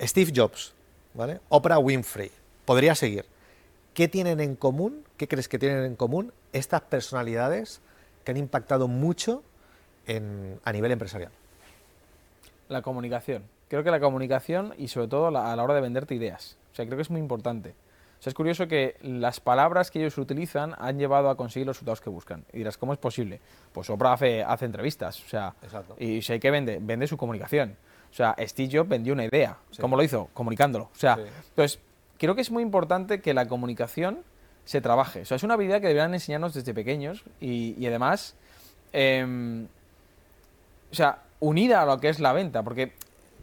[0.00, 0.74] Steve Jobs,
[1.14, 1.40] ¿vale?
[1.48, 2.30] Oprah Winfrey.
[2.64, 3.26] Podría seguir.
[3.94, 5.04] ¿Qué tienen en común?
[5.16, 7.80] ¿Qué crees que tienen en común estas personalidades
[8.24, 9.42] que han impactado mucho
[10.64, 11.30] a nivel empresarial?
[12.68, 13.44] La comunicación.
[13.68, 16.56] Creo que la comunicación y sobre todo a la hora de venderte ideas.
[16.72, 17.74] O sea, creo que es muy importante.
[18.18, 21.76] O sea, es curioso que las palabras que ellos utilizan han llevado a conseguir los
[21.76, 22.44] resultados que buscan.
[22.52, 23.40] Y dirás, ¿cómo es posible?
[23.72, 25.54] Pues Oprah hace, entrevistas, o sea,
[25.98, 27.76] y si hay que vende, vende su comunicación.
[28.10, 29.56] O sea, Steve Jobs vendió una idea.
[29.80, 30.28] ¿Cómo lo hizo?
[30.34, 30.84] Comunicándolo.
[30.92, 31.78] O sea, entonces,
[32.18, 34.24] creo que es muy importante que la comunicación
[34.64, 35.22] se trabaje.
[35.22, 38.34] O sea, es una habilidad que deberían enseñarnos desde pequeños y, además,
[38.92, 39.66] em,
[40.90, 42.92] o sea, unida a lo que es la venta, porque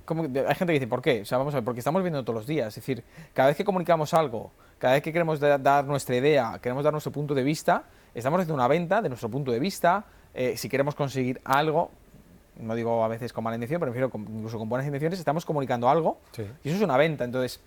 [0.05, 1.21] como, hay gente que dice, ¿por qué?
[1.21, 2.69] O sea, vamos a ver, porque estamos viendo todos los días.
[2.69, 3.03] Es decir,
[3.33, 7.11] cada vez que comunicamos algo, cada vez que queremos dar nuestra idea, queremos dar nuestro
[7.11, 10.05] punto de vista, estamos haciendo una venta de nuestro punto de vista.
[10.33, 11.91] Eh, si queremos conseguir algo,
[12.59, 15.89] no digo a veces con mala intención, pero prefiero incluso con buenas intenciones, estamos comunicando
[15.89, 16.19] algo
[16.63, 17.23] y eso es una venta.
[17.23, 17.59] Entonces,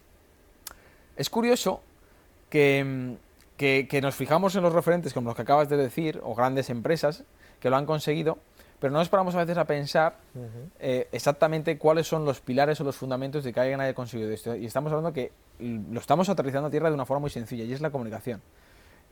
[1.17, 1.83] es curioso
[2.49, 3.17] que,
[3.57, 7.25] que, nos fijamos en los referentes como los que acabas de decir, o grandes empresas
[7.61, 8.39] que lo han conseguido,
[8.81, 10.17] pero no nos paramos a veces a pensar
[10.79, 14.57] eh, exactamente cuáles son los pilares o los fundamentos de que alguien haya conseguido esto.
[14.57, 17.73] Y estamos hablando que lo estamos aterrizando a tierra de una forma muy sencilla, y
[17.73, 18.41] es la comunicación.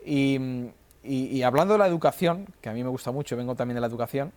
[0.03, 0.71] Y,
[1.03, 3.87] y, hablando de la educación, que a mí me gusta mucho, vengo también de la
[3.87, 4.33] educación,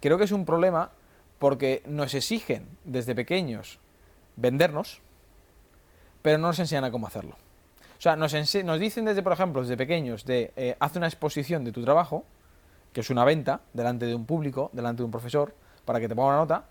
[0.00, 0.90] creo que es un problema
[1.38, 3.78] porque nos exigen desde pequeños
[4.36, 5.00] vendernos,
[6.22, 7.36] pero no nos enseñan a cómo hacerlo.
[7.98, 8.34] O sea, nos,
[8.64, 12.24] nos dicen desde, por ejemplo, desde pequeños de eh, haz una exposición de tu trabajo,
[12.92, 16.14] que es una venta delante de un público, delante de un profesor, para que te
[16.14, 16.64] ponga una nota,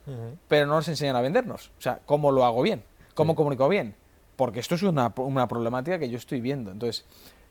[0.48, 1.72] pero no nos enseñan a vendernos.
[1.78, 3.96] O sea, cómo lo hago bien, cómo comunico bien,
[4.36, 6.72] porque esto es una, una, problemática que yo estoy viendo.
[6.72, 7.06] Entonces,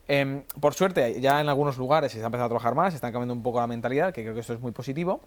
[0.06, 3.12] em, por suerte, ya en algunos lugares se está empezando a trabajar más, se está
[3.12, 5.20] cambiando un poco la mentalidad, que creo que esto es muy positivo,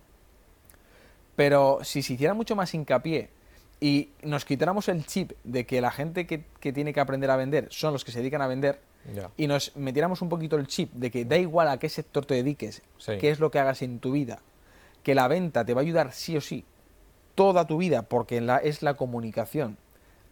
[1.36, 3.30] pero si se hiciera mucho más hincapié
[3.80, 7.36] y nos quitáramos el chip de que la gente que, que tiene que aprender a
[7.36, 8.80] vender son los que se dedican a vender,
[9.36, 12.36] y nos metiéramos un poquito el chip de que da igual a qué sector te
[12.36, 12.84] dediques,
[13.20, 14.40] qué es lo que hagas en tu vida,
[15.04, 16.66] que la venta te va a ayudar sí o sí
[17.34, 19.78] toda tu vida porque es la comunicación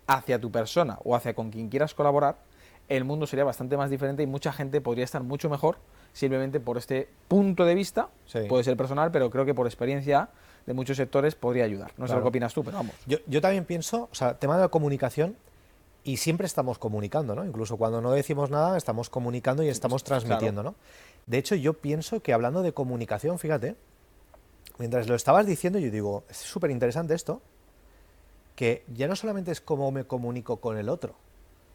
[0.05, 2.37] hacia tu persona o hacia con quien quieras colaborar,
[2.89, 5.77] el mundo sería bastante más diferente y mucha gente podría estar mucho mejor
[6.11, 8.09] simplemente por este punto de vista,
[8.47, 10.29] puede ser personal, pero creo que por experiencia
[10.65, 11.91] de muchos sectores podría ayudar.
[11.97, 12.95] No sé lo que opinas tú, pero vamos.
[13.05, 15.35] Yo, yo también pienso, o sea, tema de la comunicación,
[16.03, 17.45] y siempre estamos comunicando, ¿no?
[17.45, 20.75] Incluso cuando no decimos nada, estamos comunicando y estamos transmitiendo, ¿no?
[21.27, 23.75] De hecho, yo pienso que hablando de comunicación, fíjate,
[24.77, 27.41] mientras lo estabas diciendo, yo digo, es súper interesante esto,
[28.55, 31.15] que ya no solamente es cómo me comunico con el otro,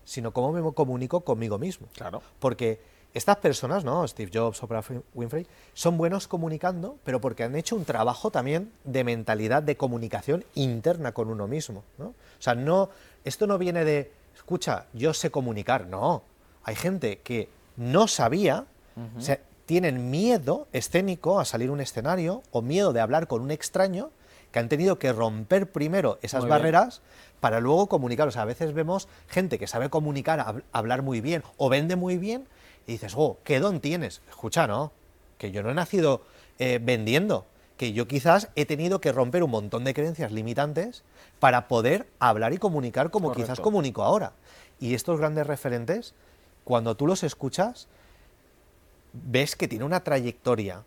[0.04, 1.88] sino cómo me comunico conmigo mismo.
[1.94, 2.22] Claro.
[2.38, 2.80] Porque
[3.14, 4.06] estas personas, ¿no?
[4.08, 4.82] Steve Jobs, Oprah
[5.14, 10.44] Winfrey, son buenos comunicando, pero porque han hecho un trabajo también de mentalidad de comunicación
[10.54, 12.06] interna con uno mismo, ¿no?
[12.06, 12.90] O sea, no,
[13.24, 16.22] esto no viene de, escucha, yo sé comunicar, no.
[16.64, 18.64] Hay gente que no sabía,
[19.66, 24.10] tienen miedo escénico a salir a un escenario o miedo de hablar con un extraño
[24.54, 27.02] que han tenido que romper primero esas barreras
[27.40, 28.28] para luego comunicar.
[28.28, 32.18] O sea, a veces vemos gente que sabe comunicar, hablar muy bien o vende muy
[32.18, 32.46] bien
[32.86, 34.22] y dices, oh, ¿qué don tienes?
[34.28, 34.92] Escucha, no,
[35.38, 36.22] que yo no he nacido
[36.60, 41.02] eh, vendiendo, que yo quizás he tenido que romper un montón de creencias limitantes
[41.40, 44.34] para poder hablar y comunicar como quizás comunico ahora.
[44.78, 46.14] Y estos grandes referentes,
[46.62, 47.88] cuando tú los escuchas,
[49.12, 50.84] ves que tiene una trayectoria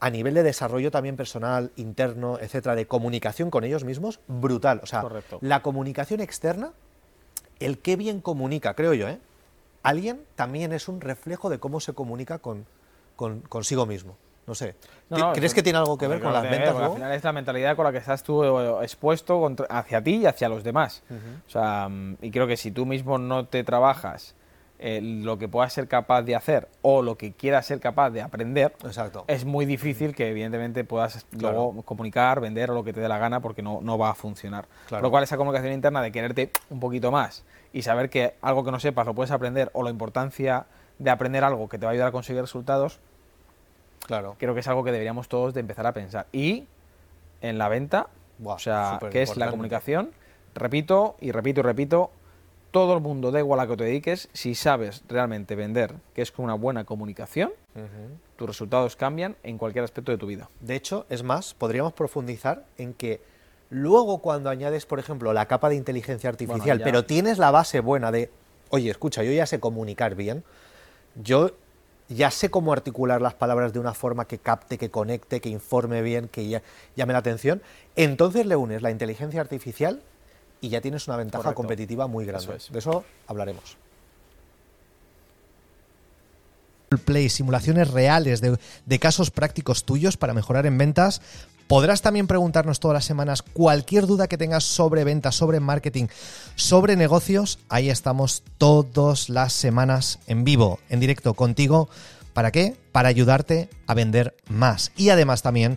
[0.00, 4.80] a nivel de desarrollo también personal, interno, etcétera, de comunicación con ellos mismos, brutal.
[4.82, 5.04] O sea,
[5.40, 6.72] la comunicación externa,
[7.58, 9.18] el qué bien comunica, creo yo, ¿eh?
[9.82, 12.66] Alguien también es un reflejo de cómo se comunica con,
[13.16, 14.16] consigo mismo.
[14.46, 14.76] No sé.
[15.34, 16.74] ¿Crees que tiene algo que ver con las ventas?
[16.74, 20.26] Al final es la mentalidad con la que estás tú eh, expuesto hacia ti y
[20.26, 21.02] hacia los demás.
[21.46, 24.34] O sea, mm, y creo que si tú mismo no te trabajas
[24.78, 28.22] eh, lo que puedas ser capaz de hacer o lo que quieras ser capaz de
[28.22, 29.24] aprender, Exacto.
[29.26, 33.18] es muy difícil que evidentemente puedas luego comunicar, vender o lo que te dé la
[33.18, 34.66] gana porque no, no va a funcionar.
[34.88, 38.64] Por lo cual esa comunicación interna de quererte un poquito más y saber que algo
[38.64, 40.66] que no sepas lo puedes aprender o la importancia
[40.98, 43.00] de aprender algo que te va a ayudar a conseguir resultados,
[44.06, 44.36] Claro.
[44.38, 46.26] Creo que es algo que deberíamos todos de empezar a pensar.
[46.32, 46.66] Y
[47.42, 48.08] en la venta,
[48.42, 50.12] o sea, que es la comunicación,
[50.54, 52.10] repito y repito y repito,
[52.70, 56.30] todo el mundo, da igual a que te dediques, si sabes realmente vender, que es
[56.30, 57.52] con una buena comunicación,
[58.36, 60.50] tus resultados cambian en cualquier aspecto de tu vida.
[60.60, 63.20] De hecho, es más, podríamos profundizar en que
[63.70, 68.10] luego cuando añades, por ejemplo, la capa de inteligencia artificial, pero tienes la base buena
[68.10, 68.30] de,
[68.70, 70.44] oye, escucha, yo ya sé comunicar bien,
[71.14, 71.52] yo
[72.08, 76.02] ya sé cómo articular las palabras de una forma que capte, que conecte, que informe
[76.02, 76.60] bien, que
[76.96, 77.62] llame la atención,
[77.96, 80.02] entonces le unes la inteligencia artificial
[80.60, 81.56] y ya tienes una ventaja Correcto.
[81.56, 82.44] competitiva muy grande.
[82.44, 82.72] Eso es.
[82.72, 83.76] De eso hablaremos.
[87.04, 91.20] Play, simulaciones reales de, de casos prácticos tuyos para mejorar en ventas.
[91.66, 96.06] Podrás también preguntarnos todas las semanas cualquier duda que tengas sobre ventas, sobre marketing,
[96.54, 97.58] sobre negocios.
[97.68, 101.90] Ahí estamos todas las semanas en vivo, en directo contigo.
[102.32, 102.74] ¿Para qué?
[102.90, 104.92] Para ayudarte a vender más.
[104.96, 105.76] Y además también